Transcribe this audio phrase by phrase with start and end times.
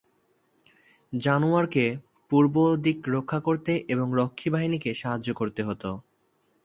[1.13, 1.85] জানুয়ারকে
[2.31, 2.55] পূর্ব
[2.77, 5.89] দিক রক্ষা করতে এবং রক্ষীবাহিনীকে সাহায্য করতে হতো।